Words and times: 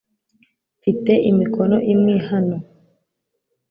mfite 0.77 1.11
imikino 1.29 1.77
imwe 1.93 2.15
hano 2.29 2.57